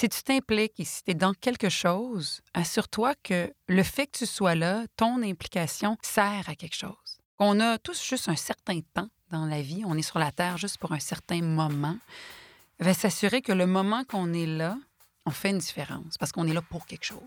[0.00, 4.16] Si tu t'impliques et si tu es dans quelque chose, assure-toi que le fait que
[4.16, 7.18] tu sois là, ton implication sert à quelque chose.
[7.38, 10.56] On a tous juste un certain temps dans la vie, on est sur la Terre
[10.56, 11.98] juste pour un certain moment.
[12.78, 14.78] Va s'assurer que le moment qu'on est là,
[15.26, 17.20] on fait une différence parce qu'on est là pour quelque chose.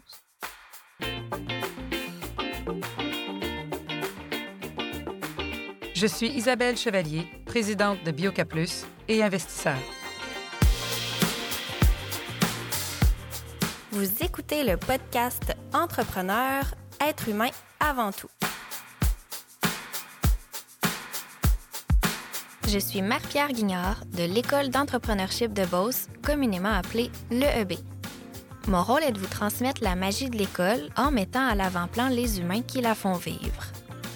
[5.94, 9.78] Je suis Isabelle Chevalier, présidente de Biocaplus et investisseur.
[13.94, 16.64] Vous écoutez le podcast Entrepreneur,
[17.00, 18.28] être humain avant tout.
[22.68, 27.74] Je suis Marie-Pierre Guignard de l'École d'entrepreneurship de Beauce, communément appelée l'EEB.
[28.68, 32.40] Mon rôle est de vous transmettre la magie de l'école en mettant à l'avant-plan les
[32.40, 33.68] humains qui la font vivre.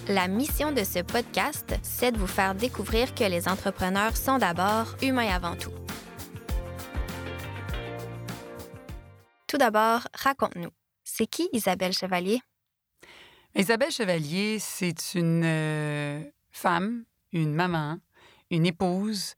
[0.08, 4.96] La mission de ce podcast, c'est de vous faire découvrir que les entrepreneurs sont d'abord
[5.02, 5.77] humains avant tout.
[9.48, 10.68] Tout d'abord, raconte-nous,
[11.04, 12.42] c'est qui Isabelle Chevalier?
[13.56, 17.96] Isabelle Chevalier, c'est une euh, femme, une maman,
[18.50, 19.36] une épouse,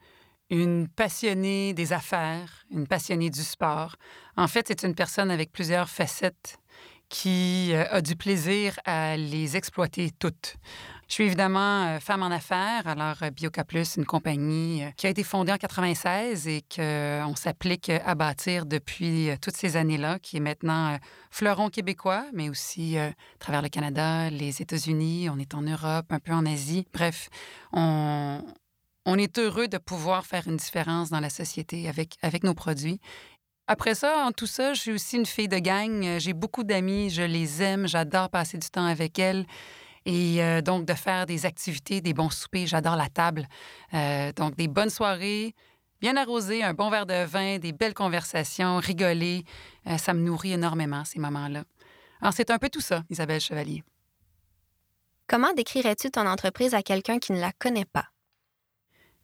[0.50, 3.94] une passionnée des affaires, une passionnée du sport.
[4.36, 6.58] En fait, c'est une personne avec plusieurs facettes
[7.08, 10.56] qui euh, a du plaisir à les exploiter toutes.
[11.10, 15.24] Je suis évidemment euh, femme en affaires, alors euh, Biocaplus, une compagnie qui a été
[15.24, 20.96] fondée en 96 et qu'on s'applique à bâtir depuis toutes ces années-là, qui est maintenant
[21.32, 26.20] fleuron québécois, mais aussi à travers le Canada, les États-Unis, on est en Europe, un
[26.20, 26.86] peu en Asie.
[26.92, 27.28] Bref,
[27.72, 28.40] on,
[29.18, 33.00] est heureux de pouvoir faire une différence dans la société avec, avec nos produits
[33.66, 36.04] après ça, en tout ça, je suis aussi une fille de gang.
[36.04, 39.46] Euh, j'ai beaucoup d'amis, je les aime, j'adore passer du temps avec elles.
[40.06, 43.46] Et euh, donc, de faire des activités, des bons soupers, j'adore la table.
[43.94, 45.54] Euh, donc, des bonnes soirées,
[46.00, 49.44] bien arrosées, un bon verre de vin, des belles conversations, rigoler.
[49.98, 51.64] ça me nourrit énormément, ces moments-là.
[52.20, 53.82] Alors, c'est un peu tout ça, Isabelle Chevalier.
[55.26, 58.06] Comment décrirais-tu ton entreprise à quelqu'un qui ne la connaît pas?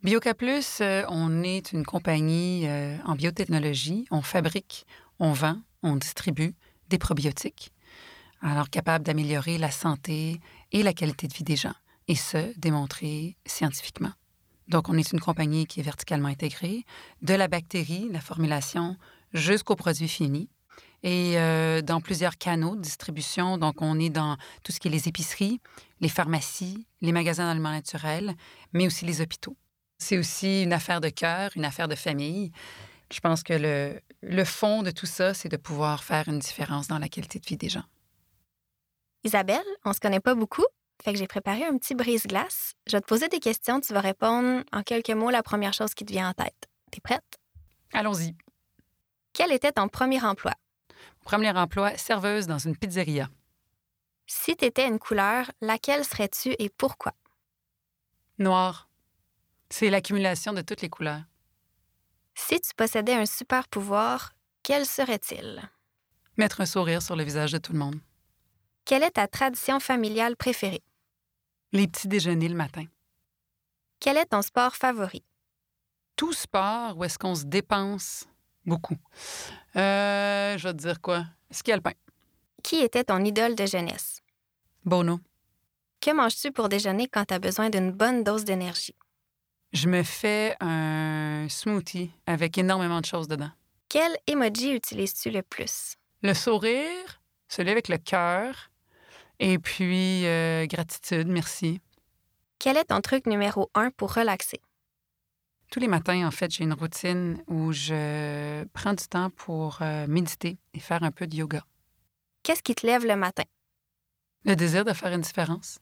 [0.02, 4.06] Biocaplus, euh, on est une compagnie euh, en biotechnologie.
[4.12, 4.86] On fabrique,
[5.18, 6.54] on vend, on distribue
[6.88, 7.72] des probiotiques,
[8.40, 10.40] alors capable d'améliorer la santé
[10.72, 11.74] et la qualité de vie des gens,
[12.08, 14.12] et ce, démontré scientifiquement.
[14.68, 16.84] Donc, on est une compagnie qui est verticalement intégrée,
[17.22, 18.96] de la bactérie, la formulation,
[19.32, 20.48] jusqu'au produit fini.
[21.02, 24.90] Et euh, dans plusieurs canaux de distribution, donc on est dans tout ce qui est
[24.90, 25.60] les épiceries,
[26.00, 28.34] les pharmacies, les magasins d'aliments naturels,
[28.72, 29.56] mais aussi les hôpitaux.
[29.98, 32.50] C'est aussi une affaire de cœur, une affaire de famille.
[33.12, 36.88] Je pense que le, le fond de tout ça, c'est de pouvoir faire une différence
[36.88, 37.84] dans la qualité de vie des gens.
[39.24, 40.64] Isabelle, on se connaît pas beaucoup,
[41.02, 42.74] fait que j'ai préparé un petit brise-glace.
[42.86, 45.94] Je vais te poser des questions, tu vas répondre en quelques mots la première chose
[45.94, 46.68] qui te vient en tête.
[46.90, 47.24] T'es prête?
[47.92, 48.34] Allons-y.
[49.32, 50.52] Quel était ton premier emploi?
[50.90, 53.28] Mon premier emploi, serveuse dans une pizzeria.
[54.26, 57.12] Si tu étais une couleur, laquelle serais-tu et pourquoi?
[58.38, 58.88] Noir.
[59.70, 61.22] C'est l'accumulation de toutes les couleurs.
[62.34, 65.68] Si tu possédais un super pouvoir, quel serait-il?
[66.36, 68.00] Mettre un sourire sur le visage de tout le monde.
[68.86, 70.84] Quelle est ta tradition familiale préférée?
[71.72, 72.84] Les petits déjeuners le matin.
[73.98, 75.24] Quel est ton sport favori?
[76.14, 78.28] Tout sport où est-ce qu'on se dépense
[78.64, 78.96] beaucoup.
[79.74, 81.24] Euh, je vais te dire quoi?
[81.50, 81.94] Ski alpin.
[82.62, 84.22] Qui était ton idole de jeunesse?
[84.84, 85.18] Bono.
[86.00, 88.94] Que manges-tu pour déjeuner quand tu as besoin d'une bonne dose d'énergie?
[89.72, 93.50] Je me fais un smoothie avec énormément de choses dedans.
[93.88, 95.96] Quel emoji utilises-tu le plus?
[96.22, 98.70] Le sourire, celui avec le cœur,
[99.38, 101.80] et puis euh, gratitude, merci.
[102.58, 104.60] Quel est ton truc numéro un pour relaxer?
[105.70, 110.06] Tous les matins, en fait, j'ai une routine où je prends du temps pour euh,
[110.06, 111.64] méditer et faire un peu de yoga.
[112.42, 113.42] Qu'est-ce qui te lève le matin?
[114.44, 115.80] Le désir de faire une différence,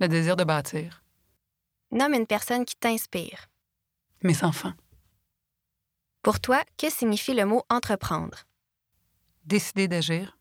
[0.00, 1.02] le désir de bâtir.
[1.90, 3.48] Nomme une personne qui t'inspire.
[4.22, 4.74] Mes enfants.
[6.22, 8.44] Pour toi, que signifie le mot entreprendre?
[9.44, 10.38] Décider d'agir.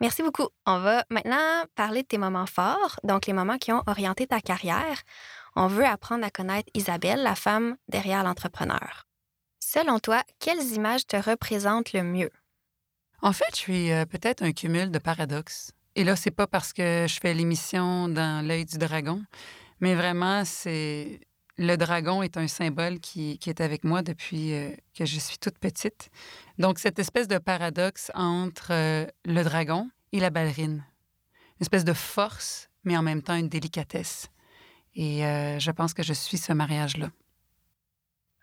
[0.00, 0.48] Merci beaucoup.
[0.66, 4.40] On va maintenant parler de tes moments forts, donc les moments qui ont orienté ta
[4.40, 5.02] carrière.
[5.56, 9.06] On veut apprendre à connaître Isabelle, la femme derrière l'entrepreneur.
[9.58, 12.30] Selon toi, quelles images te représentent le mieux?
[13.20, 15.72] En fait, je suis euh, peut-être un cumul de paradoxes.
[15.96, 19.22] Et là, c'est pas parce que je fais l'émission dans l'œil du dragon,
[19.80, 21.20] mais vraiment, c'est
[21.60, 25.58] le dragon est un symbole qui, est avec moi depuis euh, que je suis toute
[25.58, 26.08] petite.
[26.58, 30.86] Donc, cette espèce de paradoxe entre euh, le dragon et la ballerine.
[31.58, 34.28] Une espèce de force, mais en même temps une délicatesse.
[34.94, 37.10] Et euh, je pense que je suis ce mariage-là.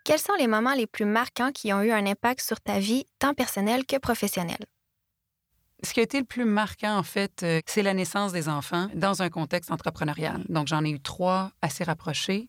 [0.04, 3.04] Quels sont les moments les plus marquants qui ont eu un impact sur ta vie,
[3.18, 4.64] tant personnelle que professionnelle?
[5.82, 9.22] Ce qui a été le plus marquant, en fait, c'est la naissance des enfants dans
[9.22, 10.44] un contexte entrepreneurial.
[10.48, 12.48] Donc, j'en ai eu trois assez rapprochés.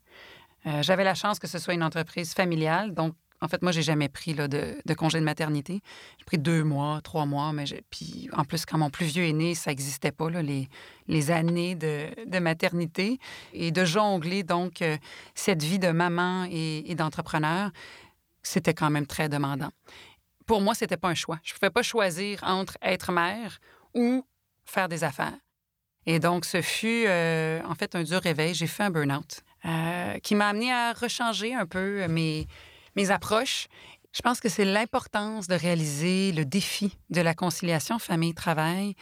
[0.66, 2.94] Euh, j'avais la chance que ce soit une entreprise familiale.
[2.94, 5.82] Donc, en fait, moi, j'ai jamais pris là, de, congé de maternité.
[6.18, 9.34] J'ai pris deux mois, trois mois, mais puis en plus, quand mon plus vieux est
[9.34, 10.68] né, ça n'existait pas, là, les,
[11.08, 13.18] les années de, de, maternité
[13.54, 14.98] et de jongler, donc, euh,
[15.36, 17.72] cette vie de maman et, d'entrepreneur,
[18.44, 19.72] c'était quand même très demandant
[20.46, 21.38] pour moi, c'était pas un choix.
[21.44, 23.60] Je ne pouvais pas choisir entre être mère
[23.94, 24.26] ou
[24.66, 25.38] faire des affaires.
[26.08, 28.56] Et donc, ce fut euh, en fait un dur réveil.
[28.56, 32.48] J'ai fait un burn-out euh, qui m'a amené à rechanger un peu mes,
[32.96, 33.68] mes approches.
[34.12, 38.96] Je pense que c'est l'importance de réaliser le défi de la conciliation famille-travail.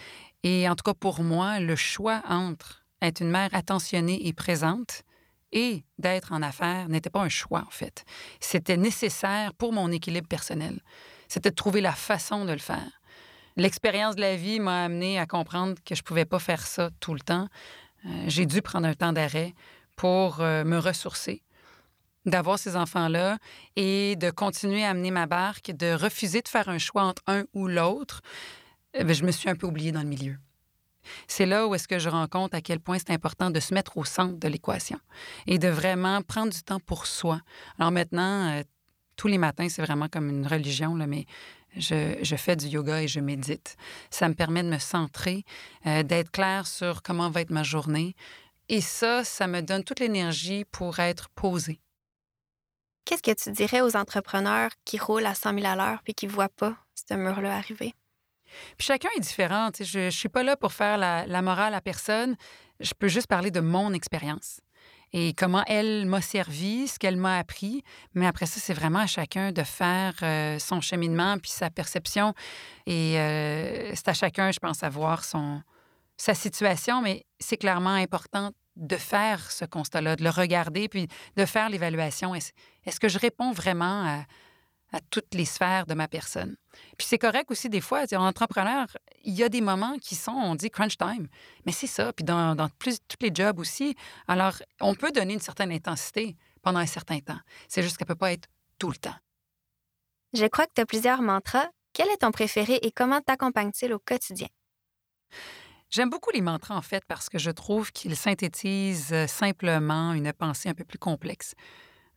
[0.44, 5.04] Et en tout cas, pour moi, le choix entre être une mère attentionnée et présente
[5.54, 8.03] et d'être en affaires n'était pas un choix, en fait.
[8.39, 10.81] C'était nécessaire pour mon équilibre personnel
[11.27, 13.01] c'était de trouver la façon de le faire.
[13.56, 17.13] L'expérience de la vie m'a amené à comprendre que je pouvais pas faire ça tout
[17.13, 17.48] le temps.
[18.06, 19.53] Euh, j'ai dû prendre un temps d'arrêt
[19.98, 21.44] pour euh, me ressourcer,
[22.26, 23.38] d'avoir ces enfants-là
[23.76, 27.44] et de continuer à amener ma barque, de refuser de faire un choix entre un
[27.54, 28.22] ou l'autre.
[28.94, 30.38] Eh je me suis un peu oubliée dans le milieu.
[31.28, 33.98] C'est là où est-ce que je rencontre à quel point c'est important de se mettre
[33.98, 35.00] au centre de l'équation
[35.46, 37.42] et de vraiment prendre du temps pour soi.
[37.80, 38.64] Alors maintenant, euh,
[39.16, 41.26] tous les matins, c'est vraiment comme une religion, là, mais
[41.76, 43.78] je, fais du yoga et je médite.
[44.10, 45.44] Ça me permet de me centrer,
[45.86, 48.16] euh, d'être clair sur comment va être ma journée.
[48.69, 51.80] Et ça, ça me donne toute l'énergie pour être posée.
[53.06, 56.28] Qu'est-ce que tu dirais aux entrepreneurs qui roulent à 100 000 à l'heure puis qui
[56.28, 57.94] ne voient pas ce mur-là arriver?
[58.78, 59.69] Puis chacun est différent.
[59.80, 62.36] Je ne suis pas là pour faire la, la morale à personne.
[62.80, 64.60] Je peux juste parler de mon expérience
[65.13, 67.84] et comment elle m'a servi, ce qu'elle m'a appris.
[68.13, 72.34] Mais après ça, c'est vraiment à chacun de faire euh, son cheminement puis sa perception.
[72.86, 75.62] Et euh, c'est à chacun, je pense, à voir son,
[76.18, 81.46] sa situation, mais c'est clairement important de faire ce constat-là, de le regarder puis de
[81.46, 82.36] faire l'évaluation.
[82.36, 84.25] Est-ce que je réponds vraiment à,
[84.96, 86.56] à toutes les sphères de ma personne?
[86.98, 88.86] Puis c'est correct aussi des fois, en entrepreneur,
[89.24, 91.28] il y a des moments qui sont, on dit crunch time,
[91.66, 92.14] mais c'est ça.
[92.14, 93.96] Puis dans, dans plus, tous les jobs aussi.
[94.28, 97.40] Alors, on peut donner une certaine intensité pendant un certain temps.
[97.68, 98.48] C'est juste qu'elle ne peut pas être
[98.78, 99.16] tout le temps.
[100.34, 101.68] Je crois que tu as plusieurs mantras.
[101.94, 104.48] Quel est ton préféré et comment t'accompagne-t-il au quotidien?
[105.89, 110.34] J'aime beaucoup les mantras, en fait, parce que je trouve qu'ils synthétisent euh, simplement une
[110.34, 111.54] pensée un peu plus complexe.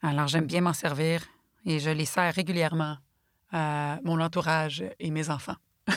[0.02, 1.22] Alors, j'aime bien m'en servir
[1.64, 2.96] et je les sers régulièrement
[3.52, 5.56] à mon entourage et mes enfants.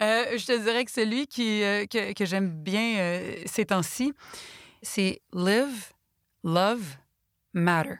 [0.00, 4.12] Euh, je te dirais que celui qui, euh, que, j'aime bien euh, ces temps-ci,
[4.80, 5.92] c'est Live,
[6.42, 6.96] Love,
[7.52, 7.96] Matter.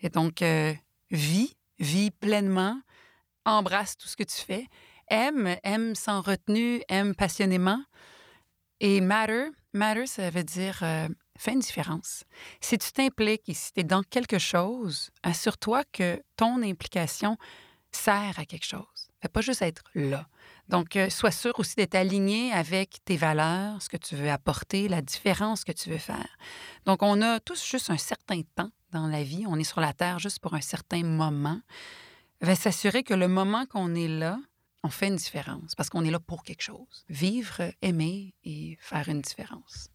[0.00, 0.42] Et donc,
[1.10, 2.80] vis, vis pleinement,
[3.44, 4.66] embrasse tout ce que tu fais,
[5.10, 7.82] aime, aime sans retenue, aime passionnément.
[8.80, 10.82] Et Matter, Matter, ça veut dire
[11.38, 12.24] fais une différence.
[12.60, 17.38] Si tu t'impliques et si tu es dans quelque chose, assure-toi que ton implication
[17.92, 19.08] sert à quelque chose.
[19.22, 20.28] Fais pas juste être là.
[20.68, 24.88] Donc, euh, sois sûr aussi d'être aligné avec tes valeurs, ce que tu veux apporter,
[24.88, 26.36] la différence que tu veux faire.
[26.84, 29.44] Donc, on a tous juste un certain temps dans la vie.
[29.48, 31.60] On est sur la Terre juste pour un certain moment.
[32.40, 34.38] Va s'assurer que le moment qu'on est là,
[34.84, 37.04] on fait une différence parce qu'on est là pour quelque chose.
[37.08, 39.90] Vivre, aimer et faire une différence.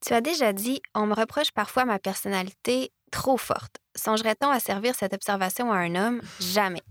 [0.00, 3.78] Tu as déjà dit On me reproche parfois ma personnalité trop forte.
[3.94, 6.22] Songerait-on à servir cette observation à un homme?
[6.40, 6.82] Jamais.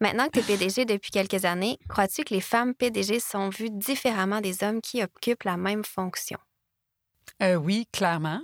[0.00, 3.70] Maintenant que tu es PDG depuis quelques années, crois-tu que les femmes PDG sont vues
[3.70, 6.38] différemment des hommes qui occupent la même fonction?
[7.42, 8.40] Euh, oui, clairement.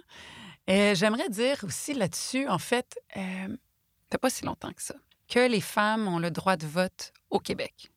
[0.70, 3.56] Euh, j'aimerais dire aussi là-dessus, en fait, euh,
[4.18, 4.94] pas si longtemps que ça,
[5.28, 7.90] que les femmes ont le droit de vote au Québec.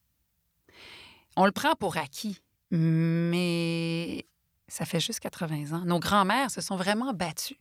[1.37, 4.25] On le prend pour acquis, mais
[4.67, 5.83] ça fait juste 80 ans.
[5.85, 7.59] Nos grands-mères se sont vraiment battues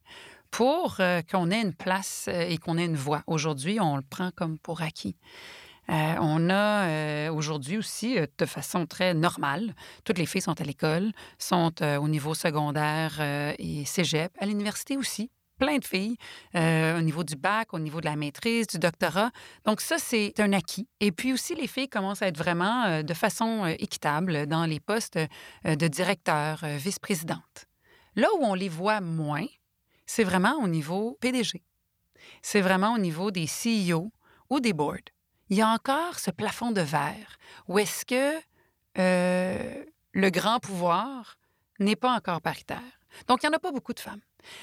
[0.51, 3.23] pour euh, qu'on ait une place euh, et qu'on ait une voix.
[3.27, 5.17] Aujourd'hui, on le prend comme pour acquis.
[5.91, 11.13] Euh, on a aujourd'hui aussi, de façon très normale, toutes les filles sont à l'école,
[11.39, 13.21] sont au niveau secondaire
[13.59, 16.17] et cégep, à l'université aussi plein de filles
[16.55, 19.31] euh, au niveau du bac, au niveau de la maîtrise, du doctorat.
[19.65, 20.89] Donc ça, c'est un acquis.
[21.01, 24.67] Et puis aussi, les filles commencent à être vraiment euh, de façon euh, équitable dans
[24.67, 25.19] les postes
[25.65, 27.67] de directeur, vice-présidente.
[28.17, 29.47] Là où on les voit moins,
[30.07, 31.63] c'est vraiment au niveau PDG.
[32.43, 34.13] C'est vraiment au niveau des CEO
[34.51, 35.11] ou des boards.
[35.51, 38.41] Il y a encore ce plafond de verre où est-ce que
[38.97, 41.37] le grand pouvoir
[41.79, 43.01] n'est pas encore paritaire.
[43.27, 44.21] Donc, il n'y en a pas beaucoup de femmes.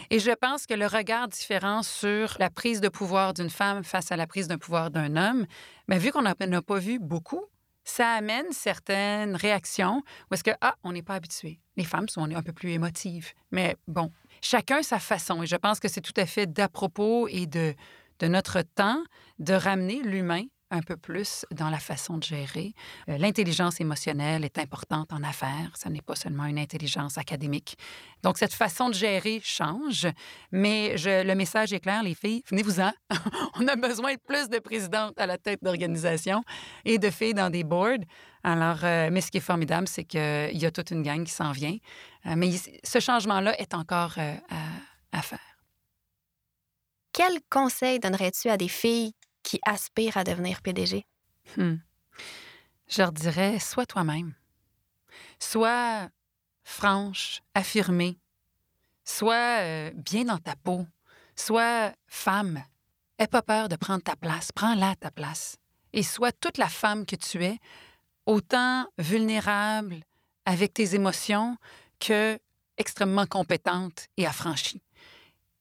[0.09, 4.11] Et je pense que le regard différent sur la prise de pouvoir d'une femme face
[4.11, 5.45] à la prise de pouvoir d'un homme,
[5.87, 7.45] bien, vu qu'on n'en a pas vu beaucoup,
[7.83, 11.59] ça amène certaines réactions où est-ce que, ah, on n'est pas habitué.
[11.77, 13.31] Les femmes sont un peu plus émotives.
[13.51, 14.11] Mais bon,
[14.41, 15.43] chacun sa façon.
[15.43, 17.73] Et je pense que c'est tout à fait d'à propos et de,
[18.19, 19.03] de notre temps
[19.39, 22.73] de ramener l'humain un peu plus dans la façon de gérer.
[23.09, 25.71] Euh, l'intelligence émotionnelle est importante en affaires.
[25.75, 27.77] Ce n'est pas seulement une intelligence académique.
[28.23, 30.07] Donc, cette façon de gérer change,
[30.51, 32.91] mais je, le message est clair, les filles, venez-vous-en.
[33.59, 36.43] On a besoin de plus de présidentes à la tête d'organisation
[36.85, 38.05] et de filles dans des boards.
[38.43, 41.33] Alors, euh, mais ce qui est formidable, c'est qu'il y a toute une gang qui
[41.33, 41.77] s'en vient.
[42.25, 42.51] Euh, mais
[42.83, 45.39] ce changement-là est encore à, à faire.
[47.13, 49.13] Quel conseil donnerais-tu à des filles
[49.51, 51.05] qui aspirent à devenir PDG?
[51.57, 51.75] Hmm.
[52.87, 54.33] Je leur dirais, sois toi-même.
[55.39, 56.07] Sois
[56.63, 58.17] franche, affirmée.
[59.03, 60.87] Sois euh, bien dans ta peau.
[61.35, 62.63] Sois femme.
[63.19, 64.53] Aie pas peur de prendre ta place.
[64.53, 65.57] Prends-la ta place.
[65.91, 67.59] Et sois toute la femme que tu es,
[68.25, 69.97] autant vulnérable
[70.45, 71.57] avec tes émotions
[71.99, 72.39] que
[72.77, 74.81] extrêmement compétente et affranchie.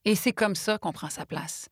[0.04, 1.68] Et c'est comme ça qu'on prend sa place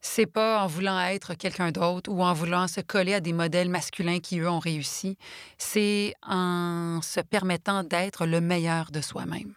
[0.00, 3.68] c'est pas en voulant être quelqu'un d'autre ou en voulant se coller à des modèles
[3.68, 5.16] masculins qui, eux, ont réussi.
[5.58, 9.54] C'est en se permettant d'être le meilleur de soi-même.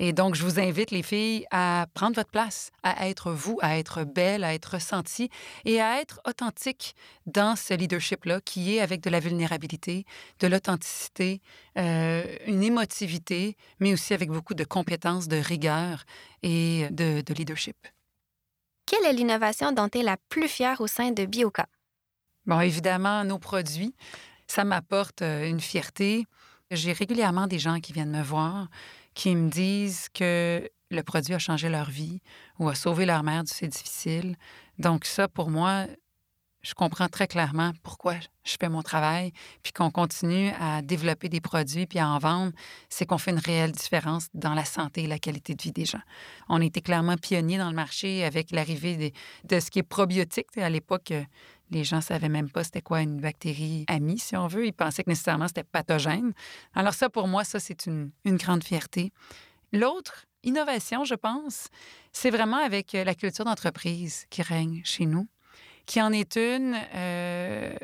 [0.00, 3.78] Et donc, je vous invite, les filles, à prendre votre place, à être vous, à
[3.78, 5.30] être belle, à être ressentie
[5.64, 10.04] et à être authentique dans ce leadership-là qui est avec de la vulnérabilité,
[10.40, 11.40] de l'authenticité,
[11.78, 16.04] euh, une émotivité, mais aussi avec beaucoup de compétences, de rigueur
[16.42, 17.76] et de leadership.
[18.86, 21.66] Quelle est l'innovation dont tu es la plus fière au sein de Bioca?
[22.46, 23.94] Bon, évidemment, nos produits,
[24.46, 26.26] ça m'apporte euh, une fierté.
[26.70, 28.68] J'ai régulièrement des gens qui viennent me voir,
[29.14, 32.20] qui me disent que le produit a changé leur vie
[32.58, 34.36] ou a sauvé leur mère du fait difficile.
[34.78, 35.86] Donc ça, pour moi,
[36.64, 41.40] je comprends très clairement pourquoi je fais mon travail, puis qu'on continue à développer des
[41.40, 42.52] produits puis à en vendre,
[42.88, 45.84] c'est qu'on fait une réelle différence dans la santé et la qualité de vie des
[45.84, 46.00] gens.
[46.48, 49.12] On été clairement pionniers dans le marché avec l'arrivée
[49.44, 50.56] de, ce qui est probiotique.
[50.56, 51.12] À l'époque,
[51.70, 54.66] les gens ne savaient même pas c'était quoi une bactérie amie, si on veut.
[54.66, 56.32] Ils pensaient que nécessairement c'était pathogène.
[56.74, 59.12] Alors ça, pour moi, ça, c'est une, une grande fierté.
[59.72, 61.68] L'autre innovation, je pense,
[62.12, 65.26] c'est vraiment avec la culture d'entreprise qui règne chez nous
[65.86, 67.74] qui en est une euh,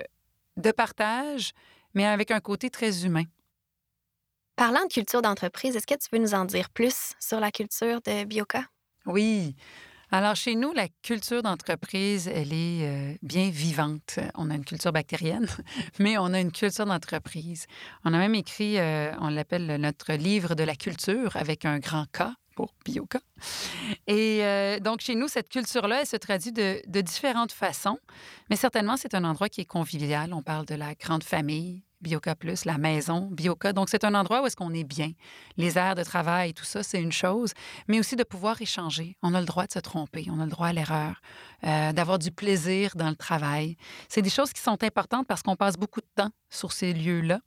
[0.57, 1.53] de partage,
[1.95, 3.25] mais avec un côté très humain.
[4.57, 8.01] Parlant de culture d'entreprise, est-ce que tu peux nous en dire plus sur la culture
[8.03, 8.65] de Bioca?
[9.07, 9.55] Oui.
[10.13, 14.19] Alors, chez nous, la culture d'entreprise, elle est euh, bien vivante.
[14.35, 15.47] On a une culture bactérienne,
[16.01, 17.67] mais on a une culture d'entreprise.
[18.05, 22.07] On a même écrit, euh, on l'appelle notre livre de la culture avec un grand
[22.07, 22.25] K
[22.61, 23.21] pour Bioca.
[24.07, 27.99] Et euh, donc, chez nous, cette culture-là, elle se traduit de, différentes façons,
[28.51, 30.35] mais certainement, c'est un endroit qui est convivial.
[30.35, 33.73] On parle de la grande famille, Bioca Plus, la maison, Bioca.
[33.73, 35.13] Donc, c'est un endroit où est-ce qu'on est bien.
[35.57, 37.55] Les aires de travail, tout ça, c'est une chose,
[37.89, 39.17] mais aussi de pouvoir échanger.
[39.23, 41.23] On a le droit de se tromper, on a le droit à l'erreur,
[41.65, 43.79] euh, d'avoir du plaisir dans le travail.
[44.11, 47.41] C'est des choses qui sont importantes parce qu'on passe beaucoup de temps sur ces lieux-là.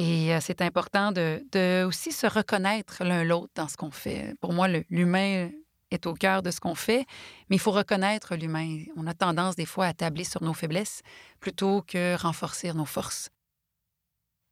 [0.00, 4.34] Et euh, c'est important de, aussi se reconnaître l'un l'autre dans ce qu'on fait.
[4.40, 5.50] Pour moi, l'humain
[5.90, 7.04] est au cœur de ce qu'on fait,
[7.50, 8.84] mais il faut reconnaître l'humain.
[8.96, 11.02] On a tendance des fois à tabler sur nos faiblesses
[11.38, 13.28] plutôt que renforcer nos forces.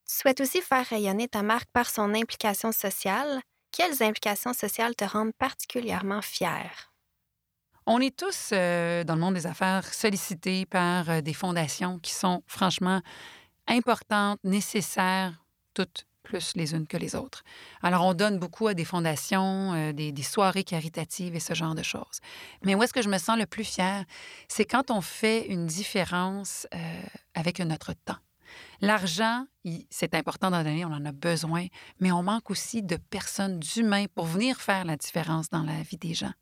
[0.06, 3.40] Tu souhaites aussi faire rayonner ta marque par son implication sociale.
[3.72, 6.92] Quelles implications sociales te rendent particulièrement fière?
[7.86, 12.12] On est tous, euh, dans le monde des affaires, sollicités par euh, des fondations qui
[12.12, 13.00] sont franchement
[13.68, 15.44] importantes, nécessaires,
[15.74, 17.42] toutes plus les unes que les autres.
[17.82, 21.82] Alors, on donne beaucoup à des fondations, euh, des, soirées caritatives et ce genre de
[21.82, 22.20] choses.
[22.62, 24.04] Mais où est-ce que je me sens le plus fière?
[24.46, 26.78] C'est quand on fait une différence euh,
[27.34, 28.18] avec notre temps.
[28.80, 29.46] L'argent,
[29.90, 31.66] c'est important d'en donner, on en a besoin,
[32.00, 35.98] mais on manque aussi de personnes, d'humains pour venir faire la différence dans la vie
[35.98, 36.32] des gens.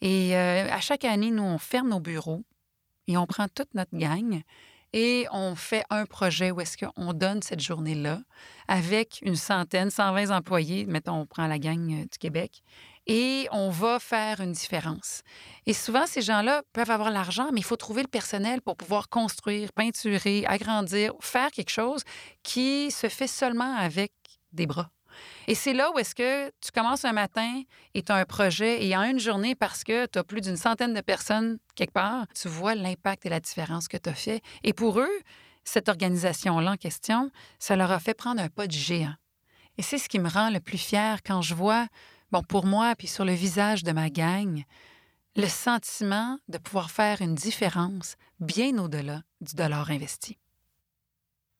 [0.00, 2.44] Et euh, à chaque année, nous, on ferme nos bureaux
[3.06, 4.42] et on prend toute notre gang
[4.92, 8.20] et on fait un projet où est-ce qu'on donne cette journée-là
[8.68, 12.62] avec une centaine, 120 employés, mettons, on prend la gang euh, du Québec,
[13.06, 15.22] et on va faire une différence.
[15.66, 19.08] Et souvent, ces gens-là peuvent avoir l'argent, mais il faut trouver le personnel pour pouvoir
[19.08, 22.02] construire, peinturer, agrandir, faire quelque chose
[22.42, 24.12] qui se fait seulement avec
[24.52, 24.90] des bras.
[25.46, 27.62] Et c'est là où est-ce que tu commences un matin
[27.94, 30.56] et tu as un projet et en une journée, parce que tu as plus d'une
[30.56, 34.42] centaine de personnes quelque part, tu vois l'impact et la différence que tu as fait.
[34.64, 35.20] Et pour eux,
[35.64, 39.14] cette organisation-là en question, ça leur a fait prendre un pas de géant.
[39.78, 41.86] Et c'est ce qui me rend le plus fier quand je vois
[42.32, 44.64] bon, pour moi, puis sur le visage de ma gang,
[45.36, 50.38] le sentiment de pouvoir faire une différence bien au-delà du dollar investi.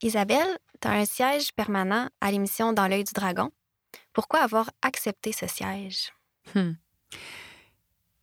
[0.03, 3.53] Isabelle, tu as un siège permanent à l'émission Dans l'œil du dragon.
[4.13, 6.13] Pourquoi avoir accepté ce siège?
[6.57, 6.73] Hmm.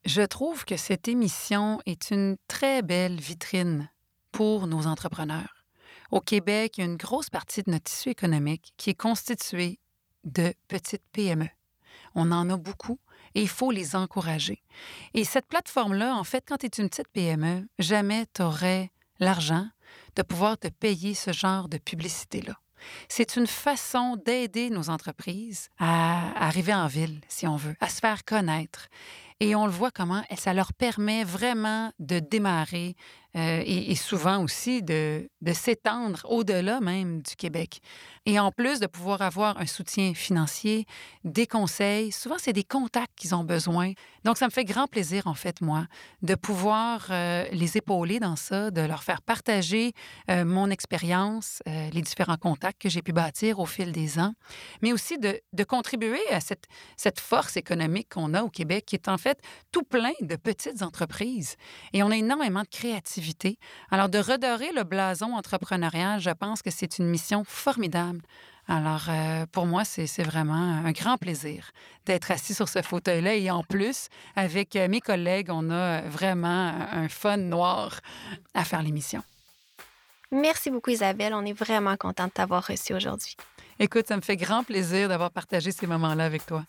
[0.03, 3.89] Je trouve que cette émission est une très belle vitrine
[4.33, 5.63] pour nos entrepreneurs.
[6.11, 9.79] Au Québec, il y a une grosse partie de notre tissu économique qui est constituée
[10.25, 11.47] de petites PME.
[12.13, 12.99] On en a beaucoup
[13.35, 14.63] et il faut les encourager.
[15.13, 19.67] Et cette plateforme-là, en fait, quand tu es une petite PME, jamais tu aurais l'argent
[20.15, 22.59] de pouvoir te payer ce genre de publicité-là.
[23.09, 27.99] C'est une façon d'aider nos entreprises à arriver en ville, si on veut, à se
[27.99, 28.87] faire connaître.
[29.41, 32.95] Et on le voit comment ça leur permet vraiment de démarrer
[33.35, 37.79] euh, et, souvent aussi de, s'étendre au-delà même du Québec.
[38.25, 40.85] Et en plus de pouvoir avoir un soutien financier,
[41.23, 43.91] des conseils, souvent c'est des contacts qu'ils ont besoin.
[44.23, 45.85] Donc ça me fait grand plaisir en fait, moi,
[46.23, 49.93] de pouvoir euh, les épauler dans ça, de leur faire partager
[50.31, 54.33] euh, mon expérience, les différents contacts que j'ai pu bâtir au fil des ans,
[54.81, 59.19] mais aussi de, contribuer à cette force économique qu'on a au Québec, qui est en
[59.19, 59.28] fait
[59.71, 61.55] tout plein de petites entreprises.
[61.93, 63.19] Et on a énormément de créativité
[63.91, 68.21] alors, de redorer le blason entrepreneurial, je pense que c'est une mission formidable.
[68.67, 71.71] Alors, euh, pour moi, c'est vraiment un grand plaisir
[72.05, 73.35] d'être assis sur ce fauteuil-là.
[73.35, 77.99] Et en plus, avec euh, mes collègues, on a vraiment un fun noir
[78.53, 79.23] à faire l'émission.
[80.31, 81.33] Merci beaucoup, Isabelle.
[81.33, 83.35] On est vraiment content de t'avoir reçu aujourd'hui.
[83.79, 86.63] Écoute, ça me fait grand plaisir d'avoir partagé ces moments-là avec toi.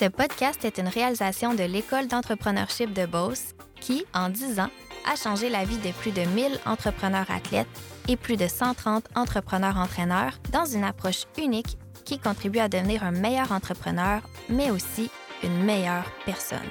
[0.00, 4.70] Ce podcast est une réalisation de l'École d'entrepreneurship de Beauce qui, en 10 ans,
[5.06, 7.68] a changé la vie de plus de 1000 entrepreneurs athlètes
[8.08, 11.76] et plus de 130 entrepreneurs entraîneurs dans une approche unique
[12.06, 15.10] qui contribue à devenir un meilleur entrepreneur, mais aussi
[15.42, 16.70] une meilleure personne.